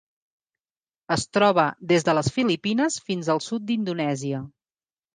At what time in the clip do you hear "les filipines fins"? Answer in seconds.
2.21-3.33